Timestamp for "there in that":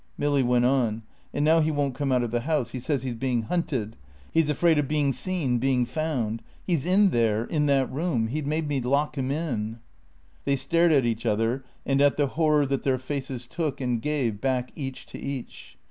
7.11-7.87